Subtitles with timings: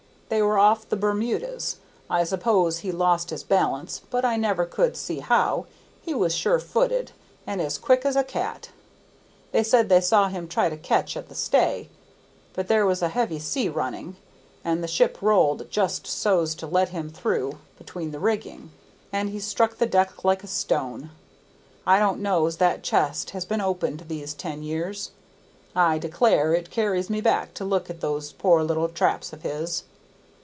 [0.33, 1.75] They were off the Bermudas.
[2.09, 5.65] I suppose he lost his balance, but I never could see how;
[6.01, 7.11] he was sure footed,
[7.45, 8.69] and as quick as a cat.
[9.51, 11.89] They said they saw him try to catch at the stay,
[12.53, 14.15] but there was a heavy sea running,
[14.63, 18.71] and the ship rolled just so's to let him through between the rigging,
[19.11, 21.09] and he struck the deck like a stone.
[21.85, 25.11] I don't know's that chest has been opened these ten years,
[25.75, 29.83] I declare it carries me back to look at those poor little traps of his.